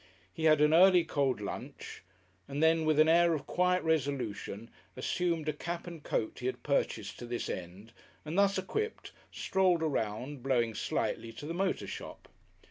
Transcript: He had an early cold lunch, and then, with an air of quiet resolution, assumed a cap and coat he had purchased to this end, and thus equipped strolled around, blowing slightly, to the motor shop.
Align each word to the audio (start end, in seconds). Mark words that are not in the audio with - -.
He 0.33 0.45
had 0.45 0.61
an 0.61 0.73
early 0.73 1.03
cold 1.03 1.39
lunch, 1.39 2.01
and 2.47 2.63
then, 2.63 2.85
with 2.85 2.97
an 2.99 3.07
air 3.07 3.35
of 3.35 3.45
quiet 3.45 3.83
resolution, 3.83 4.71
assumed 4.97 5.47
a 5.47 5.53
cap 5.53 5.85
and 5.85 6.01
coat 6.01 6.39
he 6.39 6.47
had 6.47 6.63
purchased 6.63 7.19
to 7.19 7.27
this 7.27 7.47
end, 7.47 7.93
and 8.25 8.35
thus 8.35 8.57
equipped 8.57 9.11
strolled 9.31 9.83
around, 9.83 10.41
blowing 10.41 10.73
slightly, 10.73 11.31
to 11.33 11.45
the 11.45 11.53
motor 11.53 11.85
shop. 11.85 12.27